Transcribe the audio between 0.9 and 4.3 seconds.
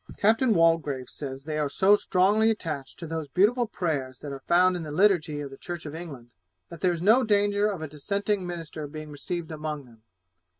says they are so strongly attached to those beautiful prayers